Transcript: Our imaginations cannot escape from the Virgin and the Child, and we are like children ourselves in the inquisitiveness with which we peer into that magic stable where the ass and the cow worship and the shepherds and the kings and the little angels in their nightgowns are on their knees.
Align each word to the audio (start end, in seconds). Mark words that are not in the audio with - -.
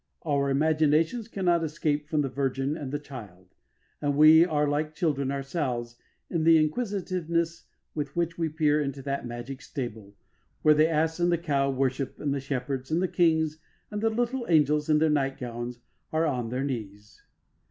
Our 0.25 0.49
imaginations 0.49 1.27
cannot 1.27 1.63
escape 1.63 2.07
from 2.07 2.21
the 2.21 2.27
Virgin 2.27 2.75
and 2.75 2.91
the 2.91 2.97
Child, 2.97 3.53
and 4.01 4.17
we 4.17 4.43
are 4.43 4.67
like 4.67 4.95
children 4.95 5.29
ourselves 5.31 5.95
in 6.27 6.43
the 6.43 6.57
inquisitiveness 6.57 7.65
with 7.93 8.15
which 8.15 8.35
we 8.35 8.49
peer 8.49 8.81
into 8.81 9.03
that 9.03 9.27
magic 9.27 9.61
stable 9.61 10.15
where 10.63 10.73
the 10.73 10.89
ass 10.89 11.19
and 11.19 11.31
the 11.31 11.37
cow 11.37 11.69
worship 11.69 12.19
and 12.19 12.33
the 12.33 12.39
shepherds 12.39 12.89
and 12.89 12.99
the 12.99 13.07
kings 13.07 13.59
and 13.91 14.01
the 14.01 14.09
little 14.09 14.47
angels 14.49 14.89
in 14.89 14.97
their 14.97 15.07
nightgowns 15.07 15.77
are 16.11 16.25
on 16.25 16.49
their 16.49 16.63
knees. 16.63 17.21